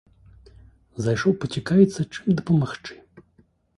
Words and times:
Зайшоў 1.09 1.33
пацікавіцца 1.45 2.01
чым 2.13 2.27
дапамагчы. 2.41 2.93